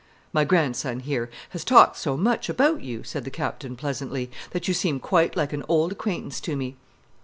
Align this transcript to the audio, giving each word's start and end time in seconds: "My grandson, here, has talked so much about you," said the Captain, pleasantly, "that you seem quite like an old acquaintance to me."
"My 0.33 0.45
grandson, 0.45 1.01
here, 1.01 1.29
has 1.49 1.63
talked 1.63 1.95
so 1.95 2.17
much 2.17 2.49
about 2.49 2.81
you," 2.81 3.03
said 3.03 3.23
the 3.23 3.29
Captain, 3.29 3.75
pleasantly, 3.75 4.31
"that 4.49 4.67
you 4.67 4.73
seem 4.73 4.99
quite 4.99 5.37
like 5.37 5.53
an 5.53 5.63
old 5.69 5.91
acquaintance 5.91 6.39
to 6.41 6.55
me." 6.55 6.75